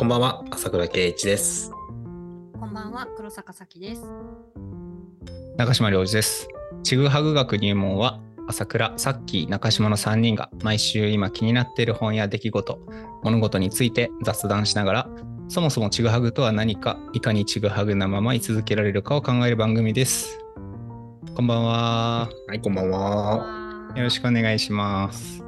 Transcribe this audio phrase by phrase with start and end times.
[0.00, 1.70] こんばんは、朝倉圭一です。
[2.58, 4.02] こんばんは、黒坂咲です。
[5.58, 6.48] 中島良二です。
[6.82, 8.18] ちぐはぐ学入門は
[8.48, 12.78] 朝倉、さっき中島の3人が毎週今気になっている本や出来事、
[13.22, 15.08] 物事について雑談しながら、
[15.48, 20.38] そもそもちぐはぐとは何か、いかにちぐはぐなまま居続けられるかを考える番組です。
[21.34, 22.30] こんばんは。
[22.48, 23.92] はい、こんばんは。
[23.94, 25.44] よろしくお願いします。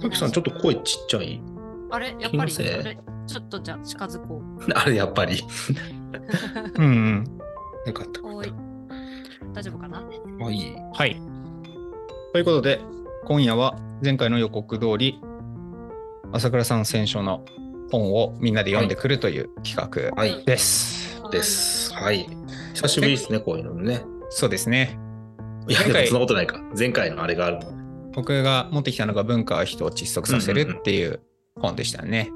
[0.00, 1.42] さきさん、ちょっと声ちっちゃい。
[1.90, 2.52] あれ、やっぱり、
[3.26, 4.42] ちょっとじゃあ近づこ
[4.74, 5.42] あれ、やっぱり。
[6.76, 7.24] うんうん。
[7.86, 8.20] よかった。
[8.20, 8.24] う。
[8.26, 8.52] おい。
[9.52, 10.02] 大丈夫かな？
[10.38, 10.74] まあいい。
[10.92, 11.20] はい。
[12.32, 12.80] ということで、
[13.24, 15.20] 今夜は前回の予告通り、
[16.32, 17.44] 朝倉さん選書の
[17.90, 20.44] 本をみんなで読んでくるという企画はい。
[20.44, 21.20] です。
[21.30, 21.92] です。
[21.94, 22.26] はい。
[22.74, 24.02] 久しぶりですね、こういうのね。
[24.30, 24.98] そうですね。
[25.68, 26.60] いや、前回でもそんなことないか。
[26.78, 28.10] 前回のあれがあるもん。
[28.12, 31.20] 僕が持ってきたのが文化は人を窒息させるっていう
[31.60, 32.30] 本でしたね。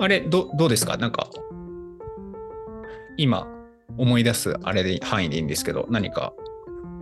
[0.00, 0.04] うん。
[0.04, 0.96] あれどどうですか？
[0.96, 1.28] なんか
[3.16, 3.46] 今
[3.98, 6.32] 思い出すあれで範囲でいいんですけど何か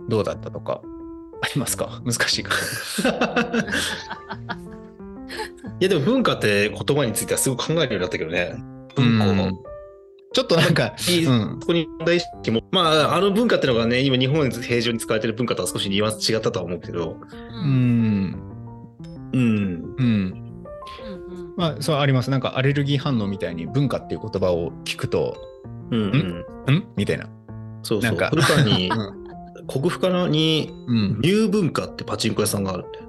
[0.09, 0.81] どうだったとか
[1.41, 2.01] ありますか？
[2.05, 2.53] 難しいか。
[5.79, 8.55] いや、でも文化って言葉についてはすごく考えるようになったけどね。
[8.95, 9.51] 文庫うんの。
[10.33, 17.15] ちょっとなんか、いいうんそこに問題意識も、まあ、あの文化っていうのがね、今日本で平常に使われてる文化とは少しニュアンス違ったとは思うけど。
[17.63, 18.35] うん
[19.31, 19.95] うん。
[19.97, 20.48] うん。
[21.59, 25.35] まあそうありますなんかアレルギー反応みたいに文化っていう言葉を聞くと
[25.91, 26.75] うん、うん。
[26.75, 26.87] ん？
[26.95, 27.25] みたいな。
[27.83, 28.11] そうそう。
[28.11, 29.19] なんか古川にう、ん
[29.67, 33.05] 国府からに、うん、ニュー文化ってパチンコ屋さんがあるんだよ。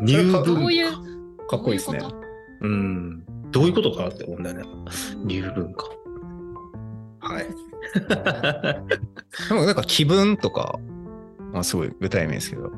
[0.00, 0.92] ニューど文ういう。
[1.48, 2.18] かっこいいですねどううこ
[2.60, 3.24] うん。
[3.50, 4.62] どういうことかなって思うんだよね。
[4.62, 4.68] と
[5.24, 5.86] ニュー文化。
[7.20, 7.46] はい。
[9.48, 10.78] でもなんか気分とか、
[11.52, 12.70] まあ、すごい具体名ですけど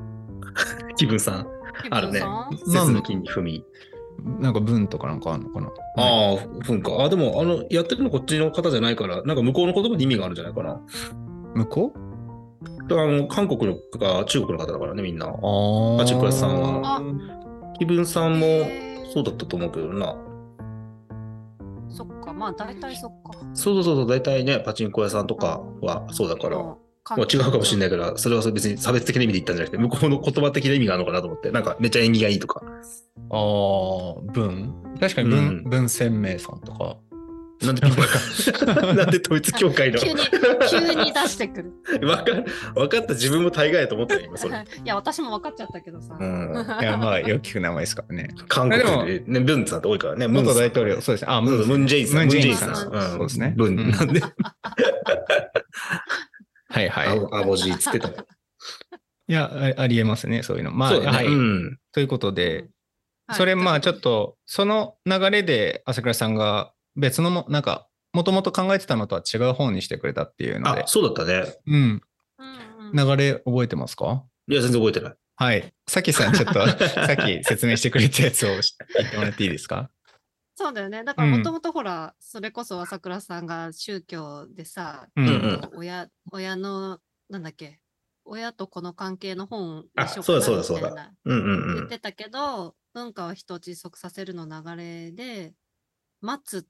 [0.97, 1.47] 気分さん、
[1.91, 2.23] あるね
[2.67, 3.65] 節の金に踏み。
[4.39, 5.67] なんか文とかなんかあるのかな？
[5.97, 7.03] ああ、文化。
[7.03, 10.81] あ、でも、あの、やってるのこっちの方じゃないから、なんか向こうの言葉に意味があるんじゃないかな。
[11.55, 12.95] 向こう？
[12.95, 15.27] あの、韓国のか中国の方だからね、みんな。
[15.27, 15.31] あ
[15.99, 17.03] パチンコ屋さんは
[17.77, 18.47] 気分さんも
[19.13, 20.17] そうだったと思うけどな。
[21.89, 23.33] そっか、まあ大体そっか。
[23.53, 26.77] そうそうそう、大体ね、パチンコ屋さんとかはそうだから。
[27.11, 32.63] ままあ、違うかもしれないから、それはそれ別に差別的な意味で言ったんじゃなくて、向こうの言葉的な意味があるのかなと思って、なんかめっちゃ縁起がいいとか。
[33.31, 34.75] あー文？
[35.01, 36.97] 確かに文,、うん文鮮明さんとか
[37.63, 37.83] なんで、
[38.95, 39.99] なんで統一教会の？
[39.99, 40.17] 急に、
[40.71, 41.73] 急に出してくる。
[42.07, 42.33] わか
[42.75, 44.55] わかった、自分も大概やと思ったよ、今それ。
[44.57, 46.17] いや、私も分かっちゃったけどさ。
[46.19, 46.53] うん。
[46.81, 50.29] いやまあよく聞く名前ですからね韓国でね、ブンさんって多いからね。
[50.29, 52.19] 元大統領そうですねあムンムンジェインさん。
[52.19, 53.79] ムンジェインさんそうですねブン。
[53.79, 54.21] うんなんで、
[56.75, 58.15] はいはいあぼあぼじいつってたの。
[59.29, 61.07] いやあありえますねそういうのまあね。
[61.07, 61.79] はい、うん。
[61.93, 62.67] ということで
[63.27, 64.01] はいそれまあちょっ。
[64.01, 71.55] とその流れで朝倉さんが別のもなんかもともと考えてたのとは違う本にしてくれたっていうのであ、そうだったね。
[71.67, 72.03] うん
[72.93, 74.25] 流れ覚えてますか？
[74.49, 75.15] いや、全然覚えてない。
[75.37, 75.73] はい。
[75.89, 79.91] さきさん、ちょっと、さっき説明してくれたやつを言ってもらっていいですか？
[80.57, 81.03] そうだよね。
[81.05, 87.81] だからうんもともとほら、それこそ朝倉さんが宗教でさ、うんうん親親の、なんだっけ、
[88.25, 91.75] 親と子の関係の本あにしよそうだそうだかなみたいなうんうんうん。
[91.77, 95.55] 言ってたけど、文化は人を窒息させるの流れで、
[96.21, 96.67] 待つっ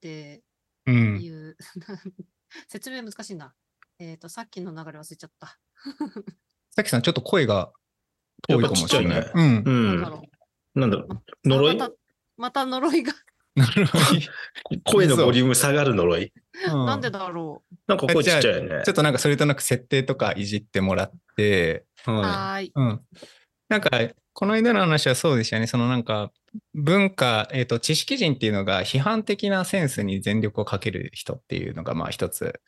[0.00, 0.42] て
[0.86, 1.20] うん。
[1.22, 1.56] いう、
[2.68, 3.54] 説明難しいな。
[4.00, 5.58] えっ、と、さっきの流れ忘れちゃった。
[6.70, 7.72] さきさん、ちょっと声が
[8.48, 9.32] 遠いかもしれない。
[9.34, 9.70] うんう。
[9.70, 10.22] なんんだろ
[10.74, 11.14] なんだろう。
[11.44, 11.48] う。
[11.48, 11.80] 呪い？
[11.80, 11.90] あ
[12.38, 13.12] またまた呪いが、
[13.58, 14.04] なるほど。
[14.84, 16.32] 声のボリューム下がる呪い。
[16.66, 18.92] うんなんでだろなんか声ちっちゃいよねちょ。
[18.92, 22.10] っとなんかそれとなく設定とかいじってもらって、う。
[22.10, 22.72] ははーい。
[22.74, 23.00] うん。
[23.68, 23.90] なんか、
[24.32, 25.66] この間の話はそうでしたよね。
[25.66, 26.32] そのなんか、
[26.74, 32.60] 文化、えっ、と、知識人っていうのが批判的なセンスに全力をかける人っていうのが、まあ一つ、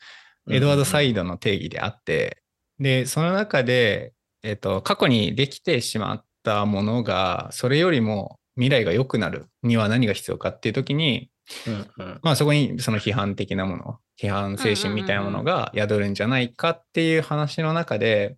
[0.49, 2.43] いエドワード・サイドの定義であって、
[2.79, 4.13] で、その中で、
[4.43, 11.29] えっ、と、過去にできてしまったものが、それよりも未来が良くなるには何が必要かっていう時に、
[11.67, 12.19] うんうん。
[12.21, 18.37] まあそこにその批判的なもの、批判精神みたいなものが宿るんじゃないかっていう話の中で、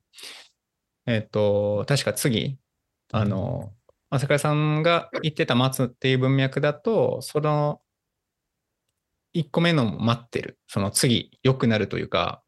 [1.06, 2.57] えっ、と、確か次、
[3.12, 3.74] あの、
[4.10, 7.81] 朝倉さんが言ってた待つっていう文脈だと、その
[9.33, 12.44] 1個目の待ってる、その次良くなるというか、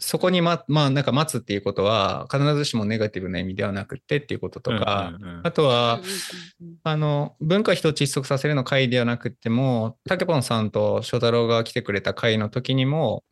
[0.00, 6.78] そこにま、まあなんか待つっていうことは必ずしもネガティブな意味ではなくてっていうこととか、うんうんうんあとは、うんうんうん。
[6.82, 13.24] あの、文化人を窒息させるの回ではなくても、たけぽんさんと翔太郎が来てくれた回の時にも、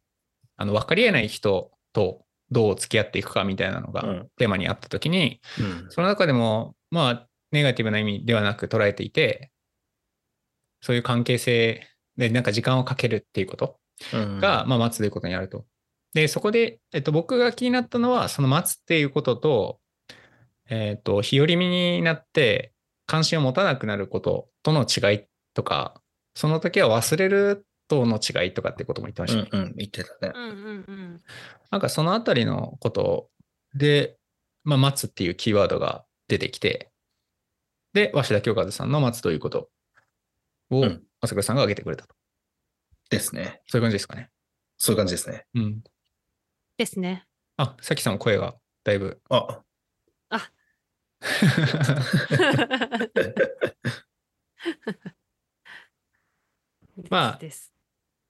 [0.57, 4.29] あの、分かり得ない人とどう付き合っていくかみたいなのがうん。
[4.37, 5.87] テーマにあった時に、うん。
[5.91, 9.51] その中でも、まあ、ネガティブな意味ではなく捉えていて、
[10.81, 11.87] そういう関係性
[12.17, 13.79] でなんか時間をかけるっていうこと
[14.15, 14.41] うん。
[14.41, 15.65] が、まあ、待つということにあると。
[16.17, 19.81] で、そこで、えっと、僕が気になったのは、その待つっていうことと、
[20.71, 22.73] えっと、日和見になって
[23.05, 26.01] 関心を持たなくなることとの違いとか、
[26.35, 29.49] その時は忘れるとの違いとかってことも言ってましたね。
[29.53, 30.33] うんうん、言ってたね。
[30.35, 31.23] うんうんうん。
[31.71, 33.29] なんかそのあたりのこと
[33.75, 34.17] で、
[34.65, 36.91] まあ、待つっていうキーワードが出てきて、
[37.93, 39.69] で、鷲田京和さんの待つということ
[40.71, 42.15] をうん、朝倉さんが挙げてくれたと。
[43.11, 43.61] ですね。
[43.67, 44.31] そういう感じですかね。
[44.79, 45.45] そういう感じですね。
[45.55, 45.83] うん。
[46.77, 47.27] ですね。
[47.57, 49.21] あ、さきさんも声がだいぶ。
[49.31, 49.63] あ、
[57.11, 57.73] まあです。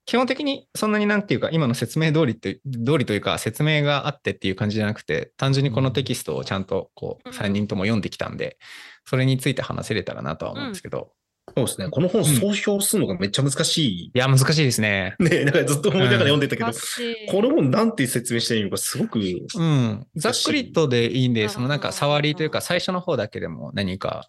[0.04, 8.56] 基本的にそんなになんていうか、今の説明通りって、通りというか、説明があってっていう感じじゃなくて、単純にこのテキストをちゃんとこう、うん3人とも読んできたんで、
[9.04, 11.12] それについて話せれたらなとは思うんですけど、
[11.54, 11.88] そうですね。
[11.88, 14.04] この本総評するのがめっちゃ難しい。
[14.06, 15.14] いや、難しいですね。
[15.20, 20.06] ね、なんかずっと思いながら読んでたけど、難しいこの本なんて説明していいのかすごく、うん。
[20.16, 24.28] ざっくりとでいいんで、うんそのなんか触りというか、最初の方だけでも何か、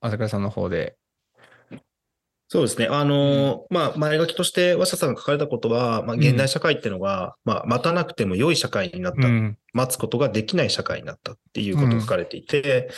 [0.00, 0.96] 朝倉さんの方で。
[2.48, 2.86] そうですね。
[2.86, 9.58] あのーまあ、前書きとして、和下さんが書かれたことは、まあ、現代社会っていうのが、まあ、待たなくても良い社会になった、うん。
[9.72, 12.88] 待つことができない社会になったっていうことが書かれていて、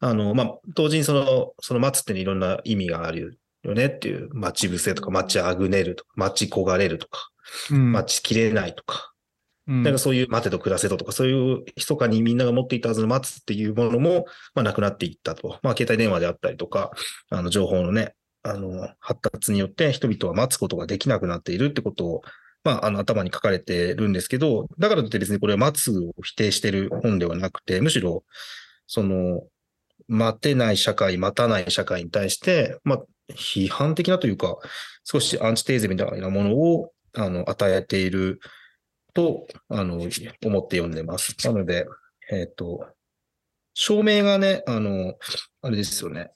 [0.00, 7.30] あの、まあ、同時にその、その待つっていろんな意味があるよねっていう、待ち伏せとか、待ちあぐねるとか、待ち焦がれるとか、
[7.70, 7.92] うん。
[7.92, 9.14] 待ちきれないとか、
[9.66, 9.82] うん。
[9.84, 15.58] なんかそういう待てと暮らせととか、そういう密かにみんなが持っていたはずの待つっていうものも、まあなくなっていったと。
[15.62, 16.90] まあ携帯電話であったりとか、
[17.30, 18.14] あの情報のね、
[18.50, 22.22] あの発達によって人々は待つことができなくなっているってことを、
[22.64, 28.24] まああの頭に書かれてるんですけど、だからといって別にこれは待つを否定してる本ではなくて、むしろ、
[28.86, 29.42] その、
[30.08, 33.02] 待てない社会、待たない社会に対して、まあ
[33.32, 34.56] 批判的なというか、
[35.04, 38.40] 少しアンチテーゼみたいなものを、あの、与えている
[39.14, 41.34] と、あの、思って読んでます。
[41.44, 41.86] なので、
[42.30, 42.86] えっ、と、
[43.74, 45.14] 照明がね、あの、
[45.62, 46.32] あれですよね。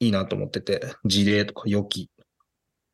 [0.00, 2.10] いいなと思ってて、事例とか予期、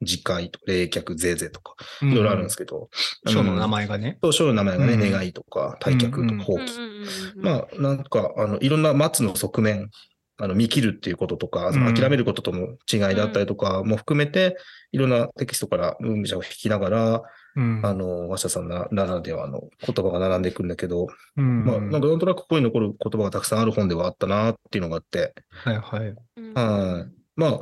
[0.04, 2.88] 次回とか冷却、ぜいぜいとか、いろいろあるんですけど、
[3.26, 4.18] 章の名前がね。
[4.22, 6.68] そう、章の名前がね、うん願いとか、退却うんうんとか、放棄。
[6.68, 9.90] あ、まあ、なんか、あの、いろんな待つの側面、
[10.36, 14.56] あの、見切るっていうこととか、諦めることとの違いだったりとかも含めて、
[14.92, 17.22] いろんなテキストから文章を引きながら、
[17.56, 17.80] うん。
[17.84, 21.06] あの、和下さんなならではの言葉が並んでくるんだけど、
[21.36, 21.64] うん。
[21.64, 26.14] まあ、なんかなんとなく心に残る言葉がたくさんある本ではあったなっていうのがあって、はいはい。
[26.54, 27.12] はい。
[27.36, 27.60] まあ、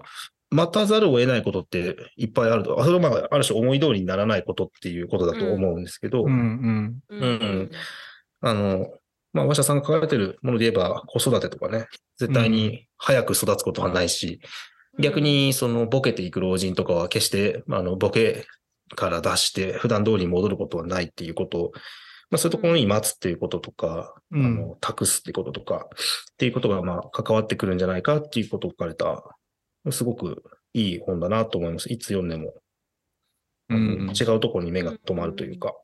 [0.51, 2.81] 待たざるを得ないことっていっぱいあると。
[2.81, 7.01] あそれはまあ、ある種思い通りにならないことっていうことだと思うんですけど、うんうん。
[7.09, 7.71] ううん。
[8.43, 8.87] あの、
[9.33, 11.87] まあ、和社さんが書かれてるもので言えば、子育てとかね、
[12.19, 14.41] 絶対に早く育つことはないし、
[14.99, 18.45] 逆、にそのボケていく老人とかは決して、あの、ボケ
[18.97, 21.73] から出して普段通りに戻ることはないっていうことを、
[22.31, 25.87] まあ、そういうところに待つっていうこととか、うんあの、託すっていうこととか、
[26.33, 29.23] っていうことがまあ関わってくるんじゃないかっていうことを書かれた、
[29.91, 30.43] すごく
[30.73, 31.93] いい本だなと思います。
[31.93, 32.55] いつ読んでも、
[33.69, 35.75] うん違うところに目が止まるというか。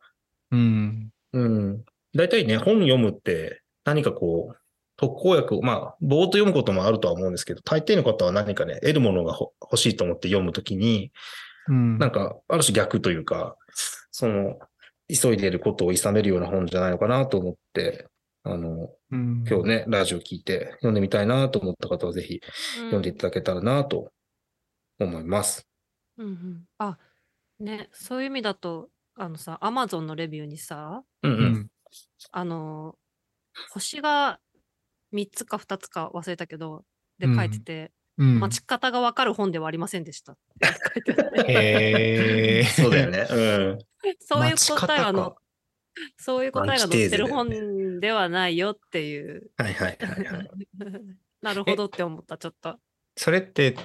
[0.50, 1.10] うん。
[1.32, 1.84] うん。
[2.14, 4.56] 大体ね、本読むって何かこう、
[4.98, 11.12] 特効薬を、まあ、ぼーっと読むこともあるとは思うんですけど、大抵の方は何かね、得るものがほ欲しいと思って読むときに、
[11.68, 11.98] うん。
[11.98, 13.56] なんか、ある種逆というか、
[14.10, 14.58] その、
[15.08, 18.06] 急いでいることを諌めるような本じゃないのかなと思って、
[18.42, 22.40] あの、うん今日ね、ラジオ聞いて読んでみたいなと思った方はぜひ
[22.76, 24.12] 読んでいただけたらなと
[24.98, 25.68] 思います。
[26.16, 26.98] うんうんあ、
[27.60, 31.34] ね、そういう意味だと、あのさ、アマゾンのレビューにさ、うんう。
[31.36, 31.68] うんん。
[32.32, 32.96] あの、
[33.70, 34.40] 星が
[35.12, 36.84] 3つか2つか忘れたけど、
[37.18, 41.52] でうん書いてて、うん待ち方がわかる本ではありませんでしたって書いてあって。
[41.52, 42.64] へえ。
[42.66, 43.26] そうだよね。
[43.30, 43.34] う
[43.74, 43.78] ん。
[44.20, 45.36] そういう答えがのか、
[46.18, 49.50] そういう答えが載ってる本ではないよっていう。
[49.56, 50.50] はいはいはいはい。
[51.42, 52.76] なるほどって思った、ちょっと。
[53.16, 53.76] それって、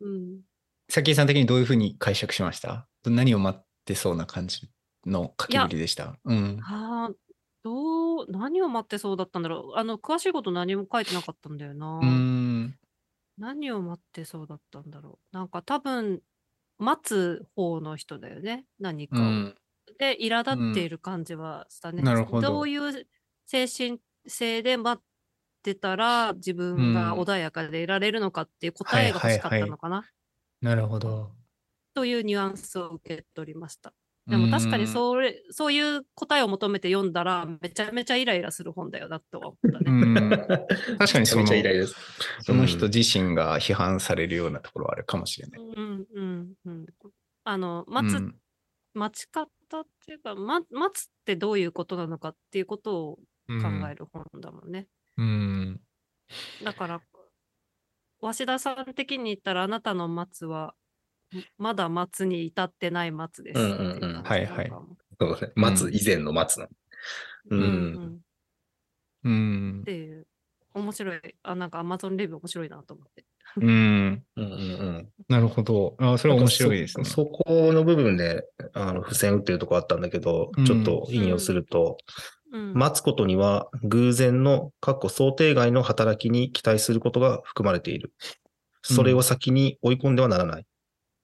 [0.00, 0.40] うん。
[0.88, 2.88] さきさん的にどういうふうに解釈しました？
[3.04, 4.68] 何を待ってそうな感じ
[5.04, 6.16] の書きぶりでした？
[6.24, 6.58] うん。
[6.62, 7.14] ああ、
[7.62, 9.78] どう、何を待ってそうだったんだろう。
[9.78, 12.00] あの、詳しいこと何も書いてなかったんだよな。
[12.02, 12.78] うん。
[13.38, 15.36] 何を待ってそうだったんだろう。
[15.36, 16.22] なんか多分、
[16.78, 18.66] 待つ方の人だよね。
[18.78, 19.22] 何かを。
[19.22, 19.54] うん。
[19.98, 22.02] で、苛立っている感じはしたね。
[22.02, 23.06] なるほどどういう
[23.46, 25.04] 精神性で待っ
[25.62, 30.04] てたら自分がうん穏やかでいられるのかっていう答えが欲しかったのかな、
[30.60, 31.32] なるほど。
[31.94, 33.92] というニュアンスを受け取りました。
[34.26, 39.78] でも確かにうそれ、そういう答えを求めて読んだら、めちゃめちゃイライラする本だよなとは思った。
[39.80, 39.84] ね。
[39.86, 40.48] うん
[40.98, 41.96] 確かにそのめちゃめちゃイライラです。
[42.40, 45.60] その人自身が批判されるようなところはあるかもしれない。
[45.60, 46.86] うんうんうん。
[47.44, 48.36] あの、待つ、うん
[48.94, 49.46] 待ち方
[49.82, 53.18] っていうか、ま、待つってどういうことなのかっていうことを
[53.48, 54.88] うん考える本だもんね。
[55.18, 55.80] うん。
[56.64, 57.02] だから、
[58.20, 60.72] 鷲田さん的に言ったら、あなたの待つは、ん
[61.58, 64.72] まだ待つに至ってない待つですううんうんうんはいはい
[65.20, 65.52] そうですね。
[65.54, 66.66] 待つ以前の待つな。
[66.66, 66.70] う。
[67.50, 68.20] うんん
[69.24, 69.84] うんっ。
[69.84, 70.26] ていう、
[70.74, 73.24] 面白い、あ、なんか Amazon レビュー面白いなと思って。
[73.56, 74.24] うん。
[74.36, 74.52] うんうんう
[74.98, 75.08] ん。
[75.28, 75.96] なるほど。
[75.98, 77.04] あそれは面白いですね。
[77.04, 81.96] そそこの部分で、あの、付箋打ってるとこあったんだけど、うんちょっと引用すると、
[82.52, 88.12] うん、待つことには偶然の、かっこ想定外の働きに期待することが含まれている。
[88.82, 90.66] それを先に追い込んではならない。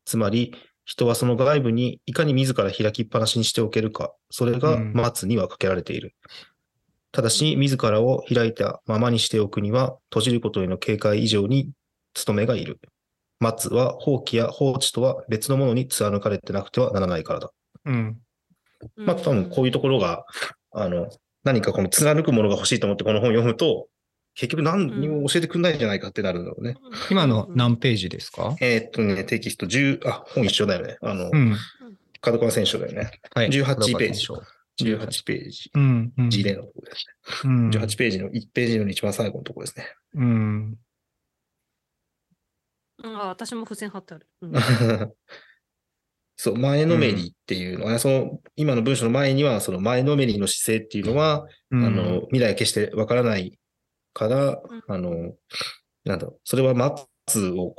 [0.05, 0.55] つまり、
[0.85, 6.15] 人はその外部にいかに自ら開きっぱなしにしておけるか、それがうん待つにはかけられている。
[7.13, 11.71] ただし、自らを開いたままにしておくには、閉じることへの警戒以上に
[12.27, 12.81] 努めがいる。
[13.39, 17.51] 待つは放棄や放置とは別のものに貫かれてなくてはならないからだ。
[17.85, 18.19] うん。
[18.97, 20.25] うん、まあ、多分こういうところが、
[20.73, 21.11] あの、
[21.45, 23.89] 何かこの貫くものが欲しいと思ってこの本を読むと、
[24.35, 26.77] 結局何にも教えてくんないんじゃないかってなるんだろうね。
[27.11, 28.57] 今の何ページですか？
[28.61, 30.97] えーっとね、テキスト10、あ、本一緒だよね。
[31.03, 31.57] あの、うん。
[32.21, 33.11] 角川選手だよね。
[33.35, 33.49] はい。
[33.49, 35.71] 18ページ18 18ページ。
[35.75, 36.13] うん。
[36.17, 36.31] うん。
[36.31, 37.71] 事例のところですうん。
[37.71, 37.79] ね。
[37.79, 39.87] 18ページの1ページの一番最後のところですね。
[40.15, 40.79] うん。
[43.05, 44.27] うんあ、私も付箋貼ってある。
[44.43, 44.53] うん
[46.37, 53.59] そう、前のめりっていうのは、その、今の文章の前には、その前のめりの姿勢っていうのは、うんあの、未来は決してわからない
[54.13, 55.35] から、うんあの、
[56.05, 57.75] なんだろう、それは待つを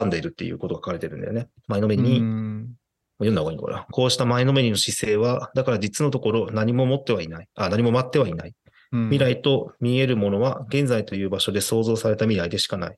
[0.00, 1.48] 拒んでいるっていうことが書かれてるんだよね。
[1.66, 2.74] 前のめりに、うん
[3.20, 3.86] 読んだ方がいいのかな。
[3.90, 7.48] こうした前のめりの姿勢は、だから実のところ何も持ってはいない。
[7.56, 8.54] あ、何も待ってはいない。
[8.92, 12.96] うん未来と見えるものは現在という場所で想像された未来でしかない。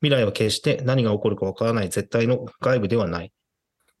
[0.00, 3.32] 未来は決して何が起こるかわからない絶対の外部ではない。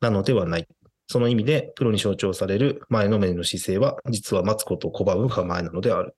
[0.00, 0.66] なのではない。
[1.08, 6.14] その意味で、プロに象徴される前のめりの姿勢は、実は待つことを拒む構えなのである。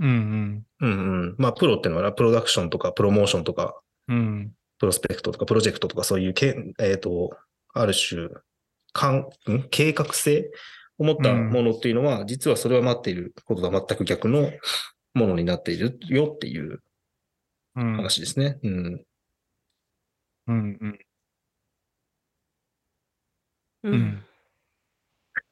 [0.00, 1.34] うんうんうん。
[1.38, 3.78] まあ、プロってのは、プロダクションとか、プロモーションとか、
[4.08, 4.16] うん。
[4.16, 4.52] うん。
[4.78, 7.30] プロスペクトとか、プロジェクトとか、そういうけ、えっ、と、
[7.74, 8.28] ある種、
[8.92, 9.18] かん、
[9.50, 9.68] ん？
[9.70, 10.50] 計画性
[10.98, 14.50] を持ったものっていうのは、実はそれは待っていることとは全く逆の
[15.14, 16.80] ものになっているよっていう
[17.76, 17.96] うん。
[17.96, 18.58] 話ですね。
[18.64, 19.04] うん。
[20.46, 20.78] うん。
[20.80, 21.00] うん。
[23.82, 24.24] ううんん。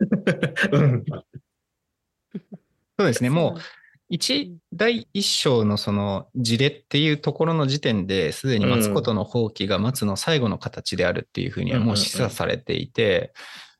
[0.72, 1.04] うん。
[2.98, 3.30] そうですね。
[3.30, 3.60] もう、う
[4.08, 13.32] 一、第一章のその事例っていうところの時点ですでに待つことの放棄が待つの最後の形であるっていうふうにはもう示唆されていて、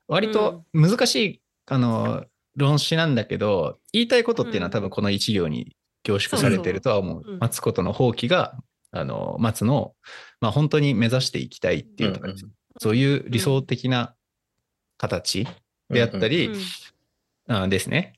[0.06, 2.25] 割と難しい、あの、
[2.56, 7.14] 論旨なんだけど、言いたいことっていうのは多分この一行に凝縮されてるとは思う。
[7.14, 7.37] そうそうう。
[7.37, 7.40] ん。
[7.40, 8.56] 待つことの放棄が、
[8.90, 9.94] あの、待つのを、
[10.40, 12.28] まあ本当に目指していきたいっていうとか、
[12.78, 14.14] そういう理想的な
[14.97, 15.47] 形
[15.90, 16.50] であったり、
[17.49, 18.17] あですね。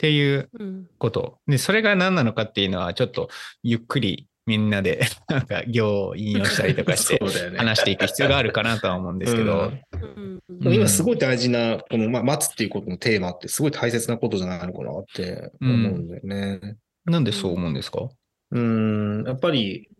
[0.00, 0.86] っていううん。
[0.96, 1.38] こと。
[1.46, 3.28] で、それが何なのかっていうのは、ちょっと
[3.62, 7.20] ゆっくりみんなで、 なんか行を引用したりとかして。
[7.58, 10.40] 話していく必要があるかなとは思うんですけど、うん。
[10.48, 10.58] うん。
[10.60, 16.76] でも今すごい大事な、この、まあ、待つっていうことのテーマってすごい大切なことじゃないのかなって思うんだよね。
[17.04, 18.08] なんでそう思うんですか？
[18.52, 19.90] うーん、やっぱり、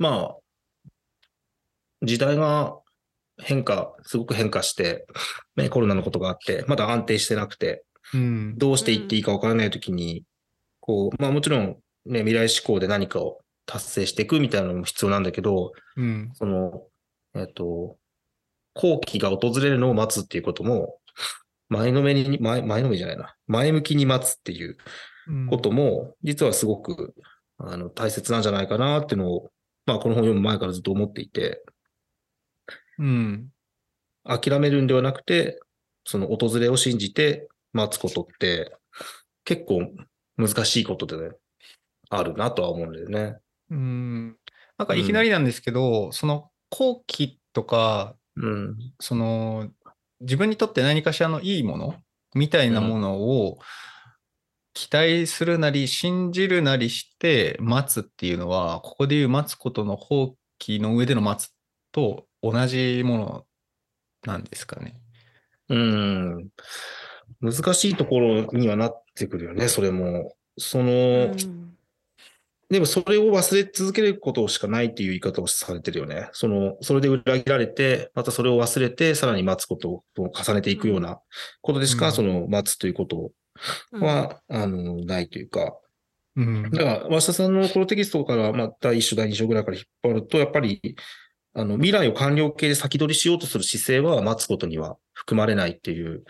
[0.00, 0.36] まあ、
[2.02, 2.76] 時代が
[3.38, 5.06] 変化、すごく変化して、
[5.54, 7.84] ね、コロナのことがあって、まだ安定してなくて、
[8.14, 8.58] うん。
[8.58, 10.24] どうしていっていいかわからないときに、
[10.80, 16.30] こう、まあもちろん、ね、未来志向で何かを達成していくみたいなのも必要なんだけど、うん。
[16.34, 16.84] その、
[17.34, 17.96] えっと、
[18.74, 20.98] 後期が訪れるのを待つっていうことも、
[21.68, 23.34] 前のめりに、前、前のめりじゃないな。
[23.48, 24.76] 前向きに待つっていう
[25.50, 27.14] ことも、実はすごく、
[27.58, 29.50] あの、大切なんじゃないかなっていうのを、
[29.86, 31.62] まあ、この本読む前からずっと思っていて、
[32.98, 33.48] うん。
[34.24, 35.60] 諦めるんではなくて、
[36.04, 38.76] その訪れを信じて待つことって、
[39.44, 39.92] 結構
[40.36, 41.36] 難しいことで、ね、
[42.10, 43.36] あるなとは思うんだよね。
[43.70, 44.36] うん。
[44.78, 48.76] なんかいきなりなんですけど、その後期とか、うん。
[49.00, 49.70] その
[50.20, 51.94] 自分にとって何かしらのいいもの
[52.34, 53.58] みたいなものを
[54.74, 61.54] 期待するなり信じるなりして待つっていうのはここでいう待つことの放棄の上での待つ
[61.92, 63.46] と同じもの
[64.26, 65.00] なんですかね。
[65.68, 66.48] うん。
[67.40, 70.34] 難しいところにはなってくるよね、それも。
[70.58, 71.66] その、うん
[72.68, 76.28] でもそれを忘れ続けることしかないっていう言い方をされてるよね。
[76.32, 81.20] その、それで裏切られて、またそれを忘れて、さらに待つことを重ねていくような
[81.62, 83.30] ことでしか、うんその待つということ
[83.92, 85.76] うんは、あの、ないというか。
[86.34, 90.96] うんだから、増田さんのこのテキストから、まあ、第1章、第2章ぐらいから引っ張ると、やっぱり、
[91.54, 96.24] あの、未来を完了形で先取りしようとする姿勢は待つことには含まれないっていう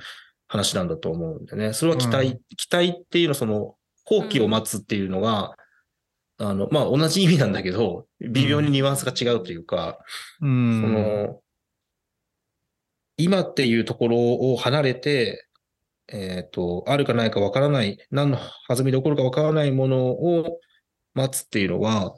[0.49, 1.73] 話なんだと思うんでね。
[1.73, 3.75] それは期待、うん期待っていうのは、その、
[4.05, 5.57] 放棄を待つっていうのが、
[6.39, 9.99] あの、まあ、同じ意味なんだけど、微妙にニュアンスが違うというか、
[10.41, 11.41] うんその、
[13.17, 14.17] 今っていうところ
[14.53, 15.49] を離れて、
[16.09, 18.39] えっ、と、あるかないかわからない、何の
[18.69, 20.61] 弾みで起こるかわからないものを
[21.15, 22.15] 待つっていうのは、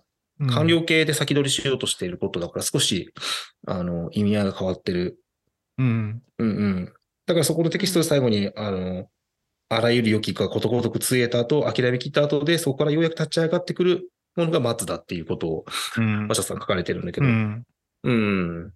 [0.50, 3.12] 完了形で先取りしようとしていることだから、少し、
[3.66, 5.18] あの、意味合いが変わってる。
[5.78, 6.22] うん。
[6.38, 6.92] うんうん。
[7.28, 9.06] だからそこのテキストで最後に、あの、
[9.68, 15.64] あらゆる良きがことごとくつえた後、諦め切った後で、そこからようやく立ち上がってくるものが待つだっていうことを、
[15.98, 17.26] うん馬車さん書かれてるんだけど。
[17.26, 17.66] うん。
[18.02, 18.72] うん。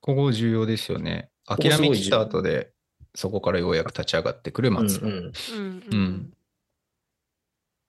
[0.00, 1.28] ここ重要ですよね。
[1.44, 2.70] 諦め切った後で、
[3.14, 4.98] そこからようやく立ち上がってくるうん松。
[5.00, 5.32] うんうん
[5.92, 6.32] うん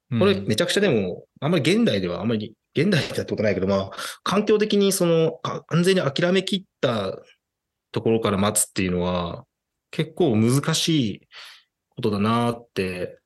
[0.10, 3.92] うんこれめちゃくちゃでも、あんまり現代ではあんまり、現代ってやったことないけど、まあ、
[4.24, 7.18] 環境的にその、か完全に諦めきった
[7.98, 9.44] ところから待つっていうのは、
[9.90, 11.28] 結構難しい
[11.90, 13.18] ことだなって、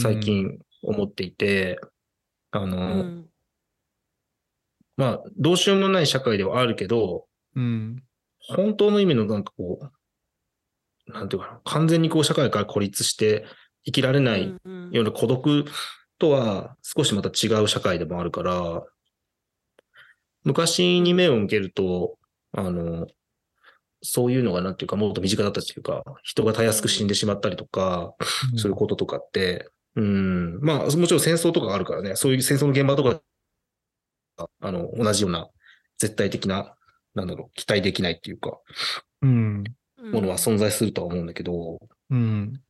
[0.00, 1.80] 最近思っていて、
[2.52, 3.26] あうの、ん
[4.96, 8.02] まあ、どうしようもない社会ではあるけど、うん。
[8.38, 9.80] 本当の意味のなんかこ
[11.08, 13.44] う、なんていうかな、完全にこう社会から孤立して
[13.84, 15.64] 生きられないうんような孤独
[16.18, 18.84] とは少しまた違う社会でもあるから、
[20.44, 22.16] 昔に目を向けると、
[22.52, 23.06] あの、
[24.02, 28.14] そういうのがなんていうか、もっと身近だったというか、人がたやすく死んでしまったりとか、
[28.56, 33.22] することとかって、うん、まあ、もちろん戦争とかがあるからね、そういう戦争の現場とか、
[34.60, 35.48] あの、同じような
[35.98, 36.74] 絶対的な、
[37.14, 38.58] なんだろう、期待できないっていうか、
[39.22, 39.64] うん。
[39.98, 41.78] うんものは存在するとは思うんだけど、
[42.08, 42.62] うん。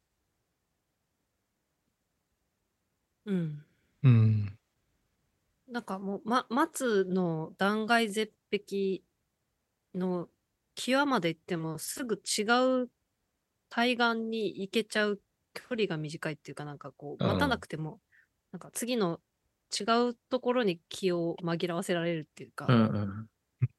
[3.24, 3.64] うん
[4.02, 4.58] うん。
[5.68, 9.02] なんかもう、ま、松の断崖絶壁
[9.94, 10.28] の
[10.80, 12.42] 際まで行ってもすぐ違
[12.82, 12.88] う
[13.68, 15.20] 対岸に行けちゃう
[15.54, 18.00] 距離が短いっていうかなんかこううん待たなくても
[18.52, 19.20] なんか次の
[19.70, 23.26] 違うところに気を紛らわせられるっていうか、うんうん。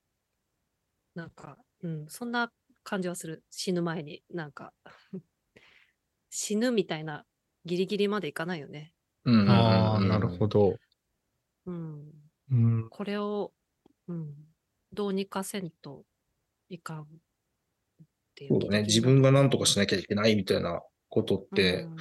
[1.15, 2.51] なんか、うん、そんな
[2.83, 4.73] 感じはする死ぬ前になんか
[6.29, 7.25] 死ぬみたいな
[7.65, 8.93] ギリギリまでいかないよね。
[9.25, 10.77] うんああ、なるほど。
[11.65, 12.11] うん、
[12.49, 12.89] うん。
[12.89, 13.53] これを、
[14.07, 14.33] うん、
[14.93, 16.05] どうにかせんと
[16.73, 17.05] いかんっ
[18.34, 18.84] ていうそうだね。
[18.84, 21.95] 自分が何とかしなきゃいけないみたいなことって、うん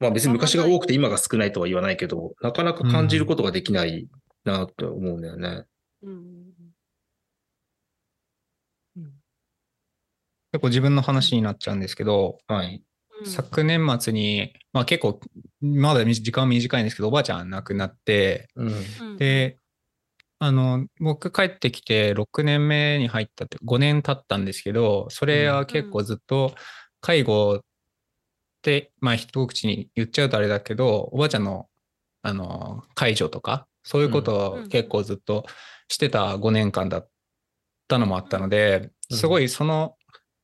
[0.00, 4.06] まあ別に昔が多くて今が少ないとは言わないけど、なかなか感じることができない
[4.44, 5.64] なって思うんだよね。
[6.02, 6.12] うん
[8.96, 9.12] うん
[10.50, 12.76] 結構自分の話になっちゃうんですけど、はい。
[13.20, 15.18] うん昨年末に、まあ結構、
[15.60, 18.68] まだ時間は短いんですけど、おばあちゃん亡くなって、うん。
[18.68, 19.58] うんで、
[20.40, 26.54] あの、僕帰ってきて6年目に入ったって、5年経ったんですけど、それは結構ずっと
[27.00, 27.60] 介護っ
[28.62, 31.66] て、まあ一口に言っちゃうとあれだけど、おばあちゃんの、
[32.22, 35.44] あの、介助とか、そういうことを結構ずっと
[35.88, 37.08] してた5年間だっ
[37.88, 39.94] たのもあったので、うんすごいその、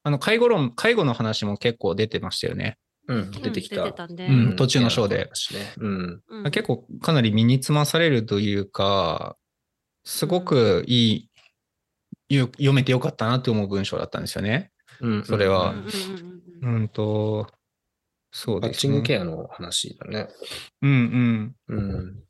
[0.04, 2.78] あの、介護論、介護の話も結構出てましたよね。
[3.08, 3.30] うん。
[3.30, 3.84] 出てきた。
[3.84, 4.26] 出てたね。
[4.26, 5.30] うん途中の章でね
[5.78, 6.22] うん。
[6.28, 9.36] うん結構かなり身につまされるというか、
[10.04, 11.28] すごくい
[12.28, 14.70] い、よ読めてよかったなって思う文章だったんですよね。
[15.00, 15.24] うん。
[15.24, 15.74] それは
[16.62, 17.46] うんと、
[18.32, 18.74] そうですね。
[18.78, 20.28] チングケアの話だね。
[20.82, 21.76] うんうん。
[21.76, 22.24] うん。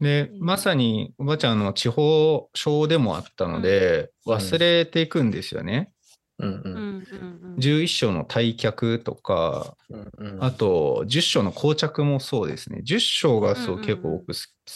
[0.00, 5.92] で、まさにおばあちゃんの地方症でもあったので、うん忘れていくんですよね。
[6.38, 6.48] うん。
[6.48, 10.12] うんうんうん11章の退却とか、うん。
[10.18, 10.44] うん。
[10.44, 12.82] あと10章の膠着もそうですね。
[12.84, 14.34] 10章がそう結構僕好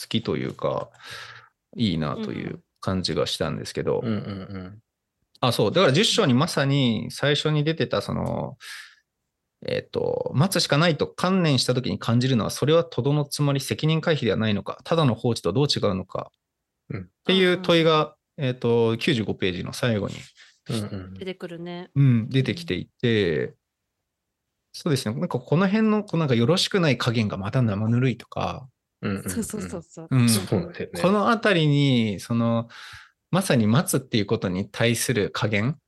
[0.09, 0.88] きというか、
[1.76, 4.12] いいなという感じがしたんですけど、うん。
[4.12, 4.78] うん。
[5.40, 5.72] あ、そう。
[5.72, 8.56] だから10章にまさに最初に出てた、その、
[9.66, 16.30] えっ、と、待つしかないと観念したときに感じるのは、それはとどのつまり責任回避ではないのか、ただの放置とどう違うのか、
[16.88, 20.14] うんっていう問いが、えっ、と、95ページの最後に、
[20.70, 21.14] うん。
[21.14, 21.90] 出てくるね。
[21.94, 23.54] うん、出てきていて、
[24.72, 25.18] そうですね。
[25.18, 28.68] なんかこの辺の、こうなんかよろしくない加減がまた生ぬるいとか、
[29.03, 29.23] うん。
[29.23, 30.09] そうそうそうそう。
[30.11, 31.03] うんそうなんだよね。
[31.03, 32.69] このあたりに、その、
[33.31, 35.79] まさに待つっていうことに対する加減？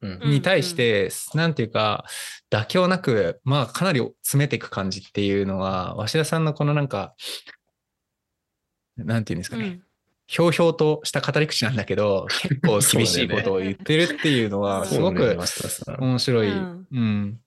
[0.00, 2.04] うんに対して、なんていうか、
[2.50, 7.16] 妥協なく、まあ、かなり詰めていく感じっていうのは、鷲田さんのこのなんか、
[8.96, 9.82] なんていうんですかね、うん
[10.30, 15.38] ひょうひょうとした語り口なんだけど、結構厳しいことを言ってるっていうのは、すごく
[15.98, 16.48] 面白い。
[16.48, 17.40] ううんん。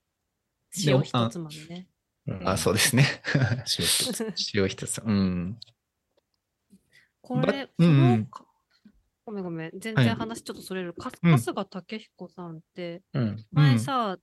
[0.83, 1.87] 塩一つまみね。
[2.27, 3.05] うんあ、そうですね。
[3.79, 5.01] 塩一つ塩一つ。
[5.03, 5.57] うん。
[7.21, 8.27] これ、うん
[9.23, 10.93] ごめんごめん、全はい然話ちょっとそれる。
[10.93, 13.45] かうん春日武彦さんって、うん。
[13.51, 14.17] 前さ、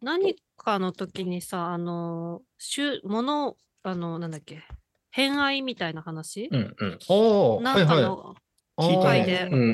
[0.00, 4.62] 何かの時にさ、あの、しゅもの、あの、なんだっけ、
[5.10, 6.74] 偏愛みたいな話、うん。
[6.78, 6.98] うん。
[7.08, 8.96] おー、なんかはいの、はい。
[8.96, 9.48] 聞いでね。
[9.52, 9.64] うんう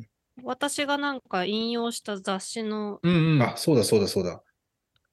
[0.00, 0.06] ん。
[0.42, 3.42] 私がなんか引用した雑誌の、うんうん。
[3.42, 4.42] あ、そうだそうだそうだ。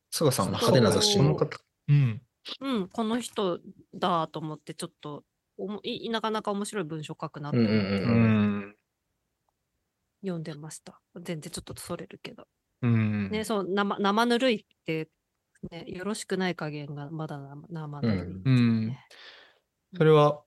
[0.10, 1.58] 菅さんの派手な雑誌この方。
[1.92, 2.22] うん。
[2.62, 3.60] うん、この人
[3.94, 5.24] だと思って、ちょっと
[5.58, 8.76] おもい、なかなか面白い文章書くなとうん思ってうん。
[10.22, 11.02] 読んでました。
[11.16, 12.48] 全然ちょっとそれるけど。
[12.82, 13.30] うん。
[13.30, 15.10] ね、そう、生生ぬるいって、
[15.70, 18.98] ね、よろしくない加減がまだ生生ぬるいうん
[19.96, 20.42] それは、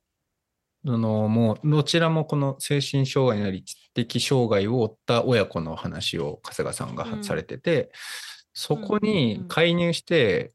[0.86, 7.92] あの、もう、どちらもこの精神障害なり知的障害を負った親子の話を春日さんがうんされてて、
[8.54, 10.53] そこにうん介入して、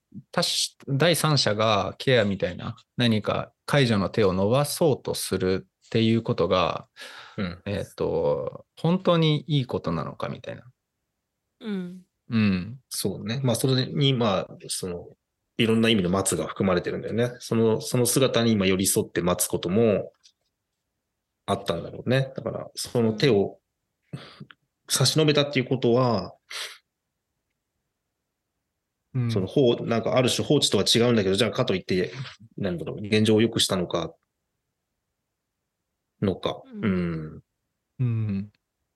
[0.88, 6.88] 第三者がケアみたいな何か介助の手を伸ばそうとするっていうことが、
[7.38, 7.62] うん。
[7.66, 10.64] えっ、と、本当にいいことなのかみたいな。
[11.62, 12.02] うん。
[12.30, 12.80] うん。
[12.90, 13.42] そうね。
[13.44, 15.08] まあ、それに、まあ、その、
[15.58, 17.32] いろんな意味の待つが含まれてるんだよね。
[17.40, 20.12] その、その姿に今寄り添って待つことも
[21.48, 22.32] あったんだろうね。
[22.36, 23.58] だから、その手を
[24.88, 26.34] 差し伸べたっていうことは、
[29.16, 32.12] うんその放、なんかある種放置とは違うんだけど、じゃあかといって、
[32.58, 34.14] なんだろう、現状を良くしたのか、
[36.22, 36.62] のか。
[36.82, 36.92] ううん
[37.38, 37.44] ん。
[38.00, 38.52] うん。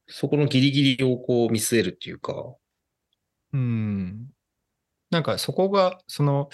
[0.07, 2.55] そこのギリギリをこう見据えるっていうか、
[3.53, 4.29] うん。
[5.11, 6.49] なんかそこが、その、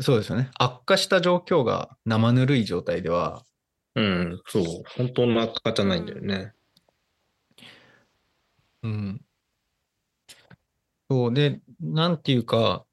[0.00, 0.50] そうですよね。
[0.58, 3.42] 悪化した状況が生ぬるい状態では、
[3.94, 4.64] うん、そう、
[4.96, 6.52] 本当の悪化じゃないんだよね。
[8.82, 9.25] うん。
[11.10, 12.84] そうで、なんていうか、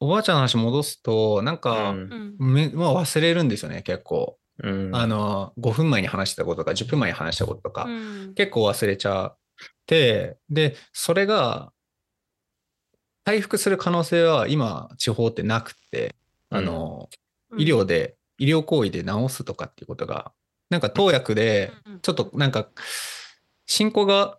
[0.00, 2.36] おばあちゃんの話戻すと、なんか、うん。
[2.38, 4.36] めまあ、忘れるんですよね、結構。
[4.62, 4.94] うん。
[4.94, 9.36] あの、5分前に話したこととか、10分前に話したこととか、うん結構忘れちゃっ
[9.86, 11.72] て、で、それが、
[13.24, 16.16] 回復する可能性は今、地方ってなくて、
[16.50, 17.08] あの、
[17.56, 20.32] 医療で、医療行為で治すとかっていうことが、
[20.70, 22.68] なんか投薬で、うんちょっとなんか、
[23.66, 24.38] 進行が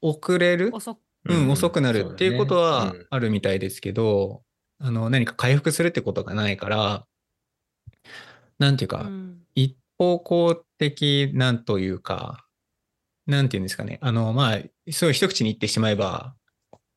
[0.00, 4.42] 遅れる遅くうん、遅くなるっていうことはあるみたいですけど、
[4.78, 7.06] あの、何か回復するってことがないから、
[8.58, 9.38] なんていうか、うん。
[9.54, 12.46] 一方向的なんというか、
[13.26, 13.98] なんていうんですかね。
[14.00, 14.58] あの、まあ、
[14.90, 16.34] すごい一口に言ってしまえば、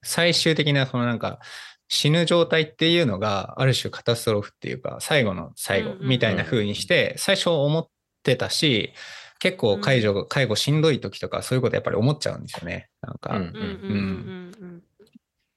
[0.03, 1.39] 最終的なそのなんか
[1.87, 6.09] 死ぬ状態っていうのがある種カタストロフっていうか、最後の最後うんうんうん。
[6.09, 7.87] みたいな風にして、最初思っ
[8.23, 8.93] てたし、
[9.39, 12.89] 結構介助、介護しんどい時とかそういうことやっぱり思っちゃうんですよね。
[13.01, 13.43] なんか、うん。
[13.43, 14.81] うんうんうん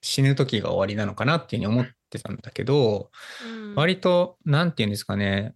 [0.00, 3.10] 死ぬ時が終わりなのかなっていうふうに思ってたんだけど、
[3.44, 3.74] うんうん。
[3.74, 5.54] 割と、なんていうんですかね、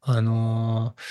[0.00, 1.02] あのー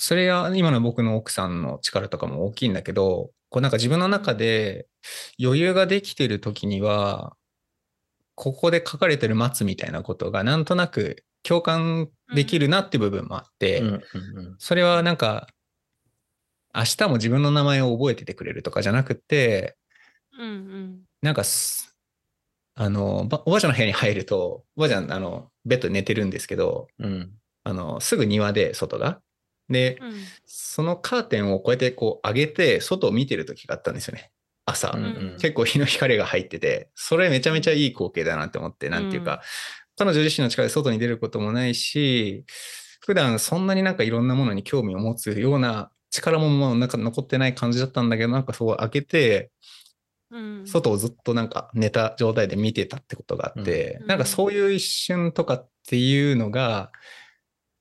[0.00, 4.86] それは今の僕の奥さんの力とかも大きいんだけど、こうなんか自分の中で
[5.42, 7.36] 余裕ができてる時には、
[8.38, 13.82] ここで書かれてる待つみたいなことがなんとなく共感できるなって部分もあって、
[14.58, 15.48] それはなんか、
[16.72, 19.76] 明日も自分の名前を覚えててくれるとかじゃなくて、
[20.38, 21.96] うんうんなんかす、
[22.76, 27.32] あの、ばおばあちゃんの部屋に入ると、おばあちゃん、あの、ベッドで寝てるんですけど、うん
[27.64, 29.20] あの、すぐ庭で、外が。
[29.68, 30.12] で、うん
[30.46, 34.30] そのカーテンをこうやってこう上げて、外を見てる時があったんですよね。
[34.68, 34.92] 朝。
[34.94, 35.36] うんうん。
[35.38, 39.42] 結構日の光が入ってて、それめちゃめちゃいい光景だなって思って、なんていうか、
[39.96, 42.44] 彼女自身の力で外に出ることもないし、
[43.00, 49.50] 普段そんなになんかいろんなものに興味を持つような力ももうなんか残ってない感じだったんだけど、なんかそう開けて、
[50.30, 50.66] うん。
[50.66, 54.06] 外をずっとなんか寝た状態で見てたってことがあって、うん。
[54.06, 56.92] なんかそういう一瞬とかっていうのが、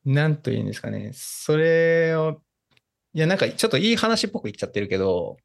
[0.06, 2.41] なんというんですかね、それを、
[3.13, 5.38] いやなんかちょっといい話っぽく言っちゃってるけど、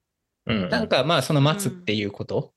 [0.46, 2.52] うんなんかまあその待つっていうこと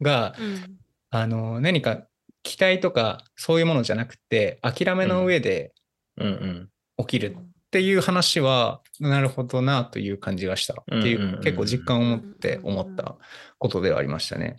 [0.00, 0.78] が、うん。
[1.14, 2.06] あの何か
[2.42, 5.72] 期待とかそういうものじゃなくて、諦めの上で
[6.16, 13.16] 起きるっていう話は、なるほどなという感じがしたっていう、結構実感を持って思った
[13.58, 14.56] ことではありましたね。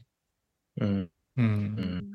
[0.80, 1.10] うん。
[1.38, 2.13] うん。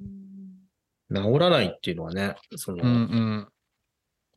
[0.00, 1.14] うん。
[1.14, 3.48] 治らないっていうのはね、その、うんうん。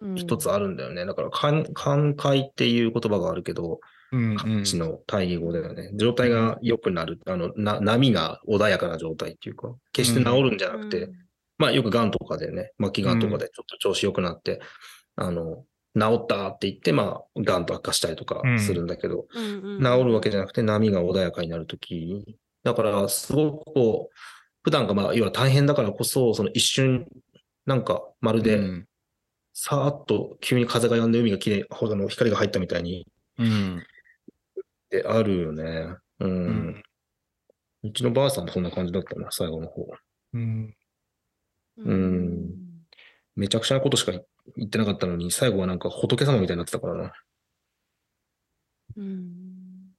[0.02, 1.06] うん一つあるんだよね。
[1.06, 4.38] だから、寛寛解っていう言葉があるけど、うんうん。
[4.38, 5.92] 感じの対義語だよね。
[5.96, 11.10] 状態が良くなる、あの、な、波が穏やかな状態っていうか、決して治るんじゃなくて、
[11.58, 14.62] まあよく癌とかでね、末期癌とかでちょっと調子良くなって、
[15.16, 15.66] あの、
[15.98, 24.16] 治ったって言って、まあ、癌と悪化したりとかするんだけど、治治るわけじゃなくて波が穏やかになるとき、だからすごくこう、
[24.64, 27.08] 普段がまあ、要は大変だからこそ、その一瞬、
[27.66, 28.86] なんかまるで、うん。
[29.54, 33.84] さーっと急に風が止んで海がきれい、ほどの光が入ったみたいに、うん
[34.90, 35.96] であるよね。
[36.20, 36.32] うん。
[36.32, 36.84] うん
[37.82, 39.88] うちのばあさんもそんな感じだったな、最後の方。
[40.34, 40.76] うん
[41.78, 42.50] うん
[43.38, 47.14] めちゃくちゃなことしか言ってなかったのに、最後はなんか仏様みたいになってたからな。
[48.98, 49.94] うん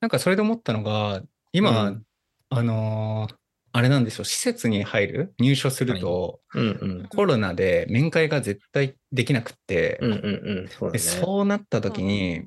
[0.00, 2.06] なんかそれで思ったのが、今、うん
[2.50, 3.34] あのー
[3.76, 7.08] あれなんですよ、施設に入る、入所すると、うんうん。
[7.08, 10.68] コロナで面会が絶対できなくって、うんうんうん。
[10.68, 10.98] そうね。
[11.00, 12.46] そうなった時に、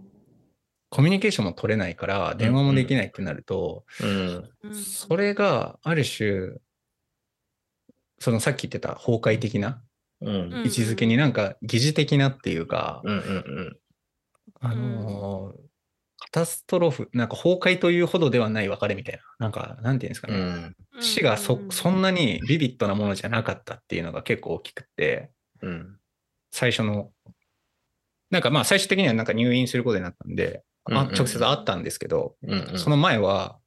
[0.90, 4.50] コミュニケーションも取れないから、電話もできないってなると、うん。
[4.64, 6.54] うんそれがある種、
[8.20, 9.82] そのさっき言ってた崩壊的な
[10.22, 10.26] 位
[10.68, 13.22] 置づけになんか疑似的なっていうか、うんうんう
[13.62, 13.78] ん。
[14.60, 15.68] あのー
[16.20, 20.40] カタストロフ、なんか崩壊というほどではない別れみたいな、なんか、なんていうんですかうね。
[20.40, 20.76] ん。
[21.00, 25.30] 死がそそんなにビビッドなものじゃなかったっていうのが結構大きくって、
[25.62, 26.00] うん。
[26.52, 27.12] 最初の、
[28.32, 31.16] なんかまあ最終的にはなんか入院することになったんで、あうんうんうん。
[31.16, 32.80] 直接会ったんですけど、うんうん。
[32.80, 33.60] その前は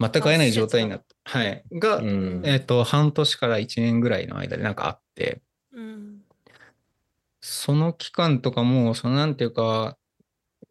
[0.00, 2.42] 全く会えない状態になって、はい、が、うん。
[2.44, 6.22] えっ、と、半年から1年ぐらいの間でなんかあって、うん。
[7.40, 9.96] その期間とかも、そのなんていうか、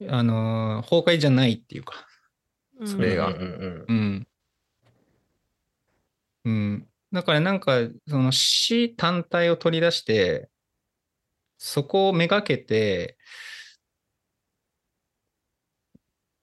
[0.09, 2.07] あのー崩壊じゃないっていうか、
[2.79, 2.87] うん。
[2.87, 3.27] それが。
[3.27, 3.85] うんうん。
[3.87, 4.27] うん。
[6.45, 6.87] うん。
[7.11, 10.49] だからなんか、その死単体を取り出して、
[11.57, 13.17] そこをめがけて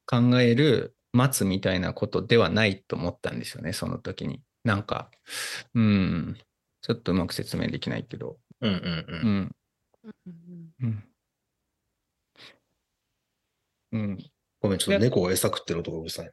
[0.06, 4.42] 考える待つみたいなことではないと思ったんですよね、その時に。
[4.64, 5.10] なんか、
[5.74, 6.36] うん。
[6.80, 8.38] ちょっとうまく説明できないけど。
[8.60, 8.72] うん。
[8.72, 9.28] うんうんううん。
[9.28, 9.56] ん。
[10.04, 11.04] うんうん。
[13.92, 14.18] うん。
[14.60, 16.30] ごめん、ちょっと猫が餌食ってる音がうるさい。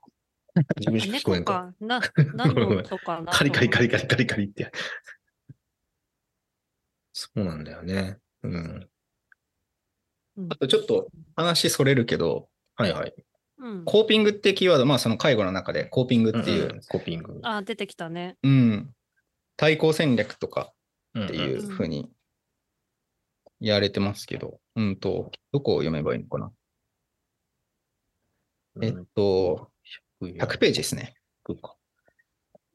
[0.77, 1.73] 自分しか聞こえんか。
[1.79, 2.01] 猫か。
[2.01, 2.01] な、
[2.47, 4.07] 何の音かなカリカリカリカリリ。
[4.07, 4.71] カリカリって。
[7.13, 8.17] そうなんだよね。
[8.43, 8.53] うん。
[10.38, 13.13] うんあとちょっと話それるけど、はいはい。
[13.62, 17.39] うんコーピングってキーワード、まあその介護の中でコーピングっていう、んんコピング。
[17.43, 18.36] あ、出てきたね。
[18.43, 18.89] うん、
[19.56, 20.74] 対抗戦略とかっ
[21.17, 22.10] っていうふうに
[23.60, 26.52] やれてますけど、うんと、どこを読めばいいのかな。
[28.82, 29.69] えっと、
[30.21, 31.15] 100ページですね。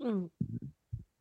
[0.01, 0.29] うん。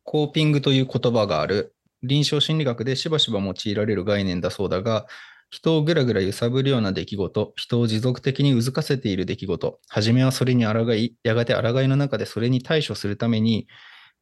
[0.04, 1.74] コーピングという言葉がある。
[2.02, 5.06] 臨床心理学でしばしば用いられる概念だそうだが、
[5.50, 13.66] 人をぐらぐら揺さぶるような出来事、人を持続的にうずかせている出来事、初めはそれに抗い、やがて抗いの中でそれに対処するために、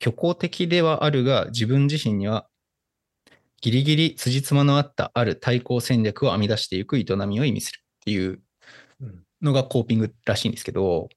[0.03, 2.49] 虚構的ではあるが、自分自身には
[3.65, 8.43] ギリギリ辻褄のあったある対抗戦略を編み出していく営みを意味するっていう
[9.01, 9.25] うん。
[9.41, 11.09] のがコーピングらしいんですけど、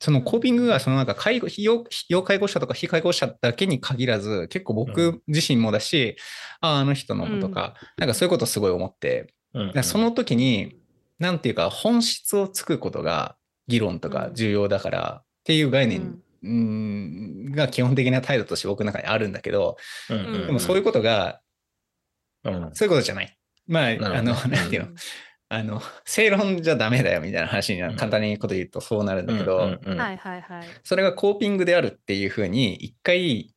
[0.00, 6.16] そのコーピングがそのなんか介護、要要介護者とか非介護者だけに限らず、結構僕自身もだし、
[6.60, 10.80] ああ、あの人のとか、なんかそういうことすごい思って、うんその時に、
[11.18, 13.36] なんていうか本質をつくことが
[13.68, 17.52] 議論とか重要だからっていう概念うん。
[17.52, 19.76] が基本的な態度として僕の中にあるんだけど、
[20.08, 21.40] うんうんでもそういうことが、
[22.44, 23.36] うんそういうことじゃない。
[23.66, 24.88] まあ、あの、なんていうの、
[25.52, 29.78] あの、 正論じゃダメだよみたいな話にうん簡単にこと言うとそうなるんだけど。
[30.84, 33.52] それがコーピングであるっていうふうに一回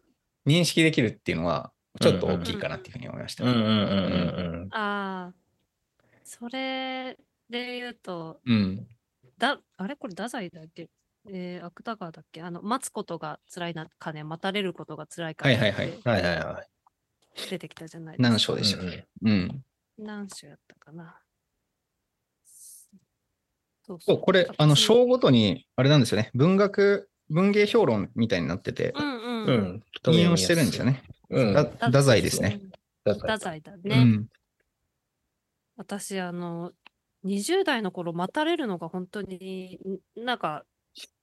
[0.47, 3.45] 認識できるっていうのはちょっと大きいかなっていうふうに思いました。
[3.45, 5.33] うんうんうんうんああ、
[6.23, 7.15] それ
[7.49, 8.87] で言うと、うん。
[9.37, 10.89] だ、あれこれ太宰だっけ？
[11.29, 12.41] えー、芥川だっけ？
[12.41, 16.67] あの、待つことが辛いなかね、待たれることが辛いかねはいはいはいはいはいはい。
[17.49, 18.29] 出てきたじゃないですか。
[18.29, 19.63] 何章でしたっけうん。
[19.99, 21.19] 何章やったかな。
[23.85, 26.31] そうそう、これ、あの、章ごとに、あれなんですよね。
[26.33, 29.45] 文学、文芸評論みたいになっててう、んうん。
[29.45, 29.83] うん。
[30.13, 31.03] 引用してるんですよね。
[31.29, 31.53] うん。
[31.53, 32.59] だ太宰ですね。
[33.03, 34.03] だ太宰だうね。
[34.03, 34.27] ん。
[35.75, 36.71] 私、あの、
[37.25, 39.79] 20代の頃待たれるのが本当に、
[40.15, 40.65] んなんか、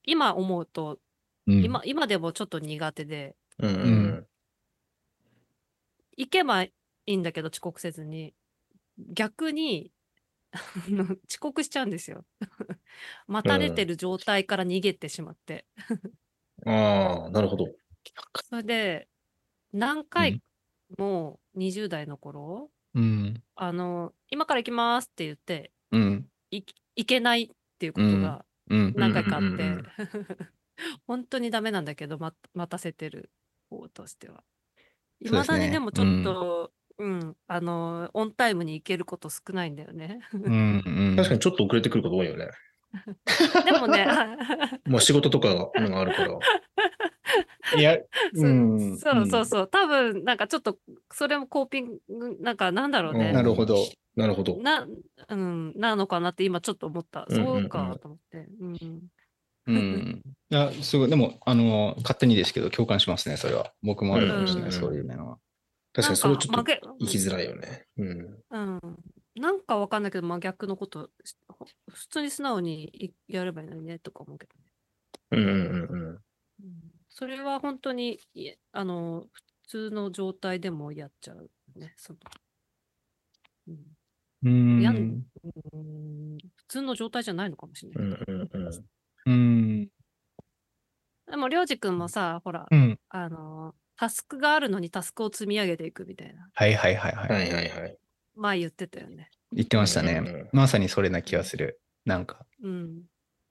[0.04, 0.98] 今思うと、
[1.46, 4.26] うん今、今でもちょっと苦手で、うんうん
[6.16, 6.72] 行けばい
[7.06, 8.34] いんだけど遅刻せずに、
[8.98, 9.90] 逆に、
[11.28, 12.24] 遅刻しちゃうんですよ。
[13.26, 15.66] 待たれてる状態から逃げてしまって。
[16.66, 16.74] うん。
[16.74, 17.66] ああ、なるほど。
[18.44, 19.08] それで、
[19.72, 20.42] 何回
[20.98, 23.42] も20代の頃、うん。
[23.54, 26.28] あの、今から行きますって言って、うん。
[26.50, 26.62] い
[26.96, 28.94] 行けないっていうことがうん。
[28.96, 29.76] 何回かあって、
[31.06, 33.30] 本当にダメなんだけど、ま、待たせてる
[33.68, 34.42] 方としては。
[35.20, 40.20] いますだにでもちょっと、うん、あの、オンタイムに行けること少ないんだよね。
[40.34, 40.82] うん。
[40.84, 41.16] うん。
[41.16, 42.48] 確かにちょっと遅れてくること多いよね。
[43.64, 44.04] でもね、
[44.84, 46.38] まあ 仕事とかがあるから。
[47.78, 47.96] いや、
[48.34, 48.98] そううん。
[48.98, 50.76] そうそうそう、多分なんかちょっと、
[51.12, 52.00] それもコーピング、
[52.40, 53.32] なんかなんだろうね。
[53.32, 53.76] なるほど。
[54.16, 54.58] なるほど。
[54.60, 54.86] な、
[55.28, 57.26] うん、なのかなって今ちょっと思った。
[57.28, 58.46] うんうんうんそうかと思って。
[58.60, 58.76] うん。
[59.66, 60.22] うん。
[60.50, 61.08] いや、すごい。
[61.08, 63.72] でも、あの、勝手にですけど、共感しますね、それは。
[63.82, 65.38] 僕もあるかもしれない、うんそういう面は。
[65.92, 67.86] 確かにそれはちょっと生きづらいよね。
[67.96, 68.38] うん。
[68.50, 68.80] うん。
[69.36, 71.36] なんかわかんないけど、真逆のことし、
[71.88, 74.72] 普通に素直にいやればいいのにね、とか思うけどね。
[75.32, 76.18] うんうんうん
[77.12, 81.92] それは本当に、いえあの、普通の状態でもやっちゃうね。
[81.96, 82.18] その
[83.68, 83.78] うん
[84.42, 84.48] う
[84.78, 84.80] ん。
[84.82, 88.20] やんうん普通の状態じゃないのかもしれうない。
[88.20, 88.84] んうんうん。
[89.26, 89.32] う
[89.84, 89.88] ん。
[91.30, 92.98] でも、りょうじくんもさ、ほら、うん。
[93.08, 97.28] あの、タスクがあるのにタスクを積み上げていくみたいな、はいはいはいはい。
[97.28, 97.96] はいはいはい。
[98.34, 99.28] 前言ってたよね。
[99.52, 100.48] 言ってましたうんうんうねん。
[100.54, 101.82] まさにそれな気がする。
[102.06, 102.46] なんか。
[102.62, 103.02] うん。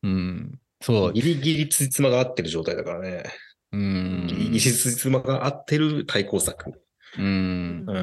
[0.02, 0.60] うん。
[0.82, 1.14] そう。
[1.14, 3.26] ギリギリつじつまが合ってる状態だからね。
[3.74, 4.26] うん。
[4.28, 6.82] ギリギリつじつまが合ってる対抗策。
[7.20, 7.86] うん。
[7.88, 7.94] う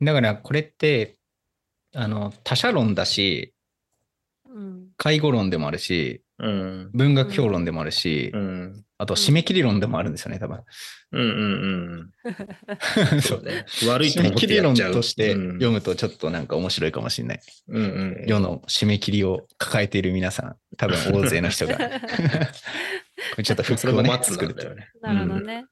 [0.00, 0.06] ん。
[0.06, 1.18] だからこれって、
[1.94, 3.52] あの、他者論だし、
[4.48, 4.88] うん。
[4.96, 6.90] 介護論でもあるし、うん。
[6.94, 8.84] 文学評論でもあるし、うん。
[9.02, 10.60] あと締め切り論でもあるんですよね、多分。
[11.10, 12.12] うんうん
[13.12, 13.20] うん。
[13.22, 13.66] そうね。
[13.88, 15.02] 悪いと思っ締め切り論てやっちゃう。
[15.02, 17.40] としてうん読むとちょっとなんか面白いかもしれない。
[17.68, 18.24] うんうん。
[18.28, 21.76] 世の締め切りを抱えている皆さん、多分大勢の人が。
[21.78, 21.82] こ
[23.38, 24.86] れちょっとフッそれクをね、も待つ作るとなんだよ。
[24.86, 24.92] ね。
[25.02, 25.64] なるほどね。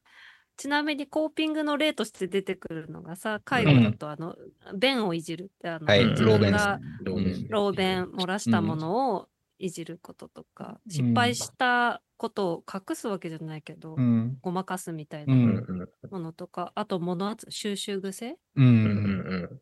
[0.57, 4.35] ちなみにコーピングの例として出てくるのがさ、介護だとあの、
[4.77, 6.85] 便をいじるって、あの、はい、うん自ローベンです分がね。
[6.99, 9.27] ローベン老便漏らしたものを
[9.61, 14.37] いじることとか、失敗したことを隠すわけじゃないけど、うん。
[14.43, 18.61] ごまかすみたいうんなうんうんものとか、あと物収集癖う。
[18.61, 19.61] うんうんん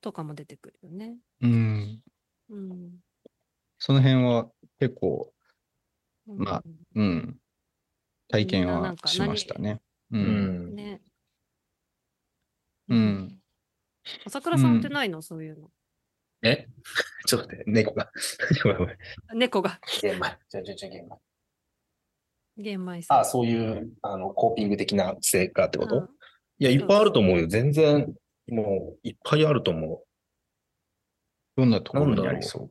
[0.00, 1.18] とかも出てくるよね。
[1.42, 2.00] うん。
[2.48, 2.92] うん。
[3.78, 4.50] その辺は
[4.80, 5.34] 結構、
[6.28, 6.62] うんまあ
[6.94, 7.36] うん。
[8.28, 9.82] 体験はんかしましたね。
[10.12, 10.18] う。
[10.18, 10.24] うん。
[10.24, 10.74] うんん。
[10.74, 11.02] ね。
[12.88, 13.38] うん。
[14.24, 15.70] 朝倉さんってないの、そういうの。
[16.42, 16.68] え？
[17.28, 18.10] ちょっと待って、猫が。
[18.64, 18.98] ごめんごめん
[19.34, 20.38] 猫が玄米。
[20.48, 21.16] じゃじゃじゃ玄米。
[22.56, 23.20] 玄米さん。
[23.20, 26.08] あそういう、あの、コーピング的な成果ってこと、うん
[26.58, 27.46] いや、いっぱいあると思うよ。
[27.48, 28.14] 全然、
[28.48, 30.04] もう、いっぱいあると思う。
[31.56, 32.70] どんなところにありそう？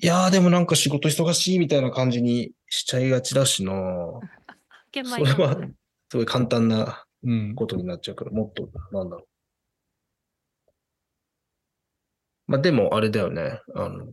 [0.00, 3.72] いやー、でもなんか仕事忙しいみたいな感じにしちゃいがちだしな
[4.92, 5.56] 玄米それは
[6.10, 7.54] すごい簡単なうん。
[7.56, 9.28] ことになっちゃうから、もっと、なんだろう。
[12.46, 13.60] まあでも、あれだよね。
[13.74, 14.06] あの、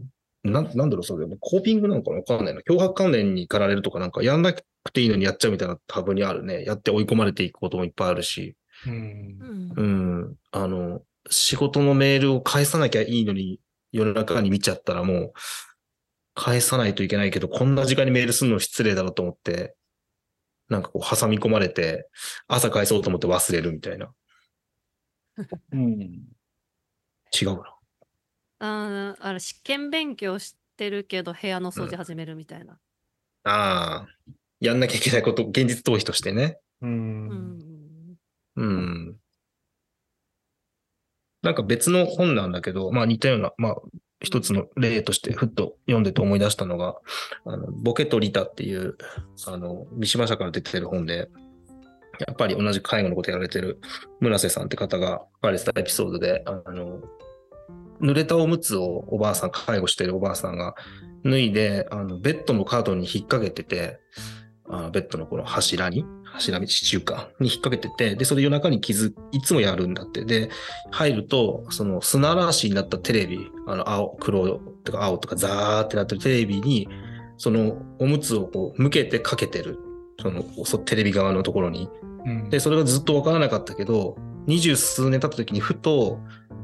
[0.46, 1.26] なんなんだろう、それ。
[1.40, 2.62] コーピングなのかなわかんないな。
[2.62, 6.64] 脅迫観念に駆られるとか、なんかやんなくていいのにやっちゃうみたいな多分にあるね。
[6.64, 8.56] やって追い込まれていくこともいっぱいあるし。
[8.86, 9.84] うんうんう
[10.28, 10.36] ん。
[10.52, 13.60] あの、仕事のメールを返さなきゃいいのに、
[13.92, 15.34] 夜中に見ちゃったらもう、
[16.36, 19.76] 返さないといけないけど、こんな時間にメールするの失礼だなと思って、
[20.70, 22.10] なんかこう挟み込まれて、
[22.48, 24.12] 朝返そうと思って忘れるみたいな。
[25.72, 26.00] うん。
[27.42, 27.75] 違うな。
[28.65, 32.80] あーあれ試験勉強してるけど部屋の掃除始めるみたいな。
[33.43, 34.08] ああ、
[34.60, 36.60] やんなきゃいけないこと、現実逃避としてね。
[36.82, 36.88] う。
[36.88, 38.17] うんん。
[38.56, 39.15] うん。
[41.43, 43.75] なんか別の本なんだけど、まあ似たような、まあ
[44.21, 46.95] 一つの例としてふっと読んでて思い出したのが、
[47.45, 48.97] あの、ボケとリタっていう、
[49.45, 51.30] あの、三島社から出てる本で、
[52.28, 53.80] やっぱり同じ介護のことやられてる
[54.21, 57.01] 村瀬さんって方が書かれてたエピソードで、あの、
[58.02, 60.76] 濡れたおむつをおばあさん、介護してるおばあさんが
[61.24, 64.00] 脱いで、あの、ベッドの角に引っ掛けてて、
[64.68, 70.26] あのベッドのこの柱に、柱に、地中かに引っ掛けてて、で、それ夜中に傷、いつもやるんだって。
[70.26, 70.50] で、
[70.92, 76.88] 入ると、その砂嵐になったテレビ、あの、青、黒とか青とかザーってなってるテレビに、
[77.38, 79.78] そのおむつをこう向けてかけてる。
[80.22, 81.90] その、そテレビ側のところに。
[82.26, 84.16] うんで、それがずっとわからなかったけど、
[84.48, 86.20] 二十数年経った時にふと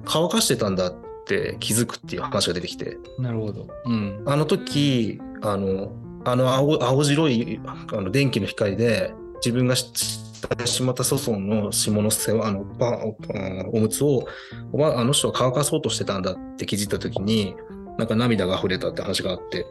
[0.05, 0.95] 乾かしてたんだっ
[1.31, 3.67] て気づくっていう話が出てきて、なるほど。
[3.85, 4.23] うん。
[4.25, 5.93] あの時、あの、
[6.25, 9.13] あの青青白いあの電気の光で
[9.43, 14.27] 自分がししてしまった粗相の下の世話、あの、パンおおむつを、
[14.71, 17.55] おばあの人は乾かそうとしてたんだって気づいた時に、
[17.97, 19.65] なんか涙が溢れたって話があって、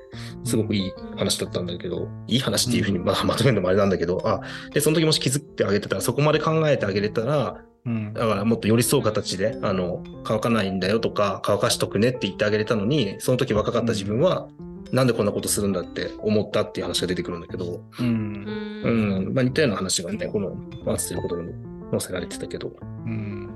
[0.44, 4.40] すごくいい話だったんだけど、いい話っていうふうにまあまとめるのもあれなんだけど、あ、
[4.72, 8.12] で、その時もし気づいてあげてたら、そこまで考えてあげれたら、うん。
[8.12, 14.48] だからもっと寄り添う形で、あの、乾かないんだよとか、乾かしとくねって言ってあげれたのに、その時若かった自分は、
[14.92, 18.02] なんでこんなことするんだって思ったっていう話が出てくるんだけど、う。
[18.02, 18.44] うん。
[18.44, 20.50] んうん、まあ似たような話がね、この
[20.84, 21.52] マースということに
[21.90, 22.72] 載せられてたけど、
[23.06, 23.50] うん。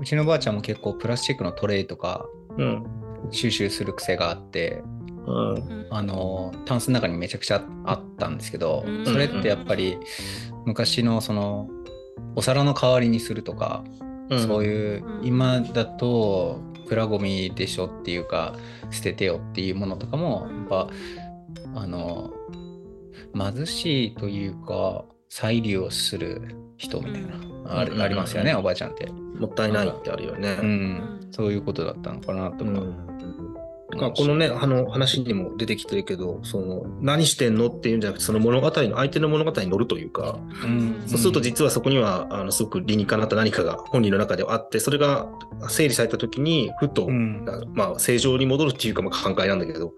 [0.00, 2.26] うちのばあちゃんも結構プラスチックのトレイとか
[2.58, 2.84] うん、
[3.30, 4.82] 収集する癖があって、
[5.26, 5.86] うん、うん。
[5.90, 9.98] あの、タンスの中にめちゃくちゃあったんですけどうん、それってやっぱり
[10.66, 11.68] 昔のその、
[12.36, 13.84] お皿の代わりにするとか、
[14.30, 15.26] そうういううん。
[15.26, 18.54] 今だとプラゴミでしょっていうか
[18.90, 20.88] 捨ててよっていうものとかもやっぱ
[21.74, 22.32] あの
[23.34, 27.34] 貧しいというか再利用する人みたいな、
[27.66, 28.02] あるうん。
[28.02, 30.58] ありますよね、おばあちゃんって、ん、もったいないってあるよね。
[30.60, 30.68] うん。
[30.68, 31.28] ん。
[31.30, 32.70] そういうことだったのかなとか、
[33.92, 34.00] うん。
[34.00, 41.02] まあ、このね、あの話にも出てきてるけど、その何してんのっていうんじゃなくて、その物語の、相手の物語に乗るというか、うん。
[41.06, 45.28] そうすると実はそこには、あのすごく理にかなった何かが本人の中ではあって、それが
[45.68, 47.44] 整理された時に、ふと、うん。
[47.72, 49.92] まあ、正常に戻るっていうか、まあ、考えなんだけど、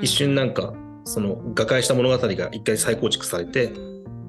[0.00, 0.72] 一瞬なんか、
[1.04, 3.72] その、瓦解した物語が一回再構築されて、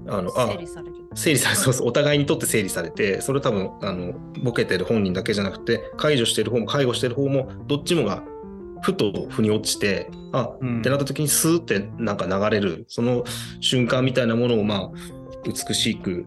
[0.08, 1.04] あの、あ整理される。
[1.16, 4.14] 整理されそうそうお互いにとって整理されてそれ多分あの
[4.44, 8.24] ボケてる本人だけじゃなくて介助してる方も介護してる方もどっちもが
[8.84, 10.80] ふと腑に落ちてあ、うん。
[10.80, 13.24] ってなった時にスーってなんか流れるその
[13.62, 14.92] 瞬間みたいなものをまあ
[15.46, 16.26] 美しく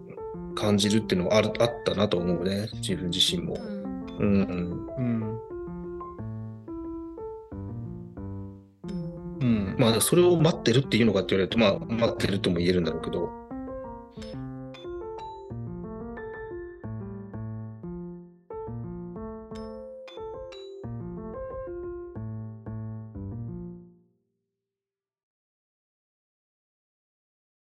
[0.54, 3.54] 感じるっていうのはあるあったなと思うね自分自身も。
[3.54, 3.76] うん。
[4.18, 4.40] うん。
[4.40, 4.96] うん。
[4.96, 5.40] うん。
[9.40, 13.45] うんうんまあそれを待ってるっていうのかって言われるとまあ待ってるとも言えるんだろうけど